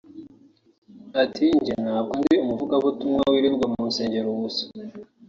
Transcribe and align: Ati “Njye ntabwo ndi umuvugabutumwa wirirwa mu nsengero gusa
Ati 1.23 1.45
“Njye 1.57 1.73
ntabwo 1.83 2.13
ndi 2.19 2.35
umuvugabutumwa 2.43 3.21
wirirwa 3.31 3.65
mu 3.73 3.81
nsengero 3.89 4.27
gusa 4.41 4.63